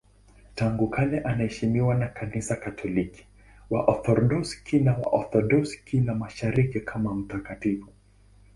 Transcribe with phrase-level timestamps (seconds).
[0.55, 3.25] Tangu kale anaheshimiwa na Kanisa Katoliki,
[3.69, 7.87] Waorthodoksi na Waorthodoksi wa Mashariki kama mtakatifu.